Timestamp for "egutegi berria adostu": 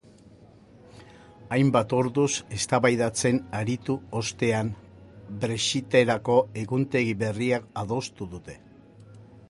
6.63-8.33